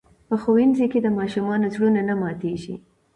په 0.27 0.35
ښوونځي 0.41 0.85
کې 0.91 0.99
د 1.01 1.07
ماشومانو 1.19 1.65
زړونه 1.73 2.01
نه 2.09 2.15
ماتېږي. 2.21 2.75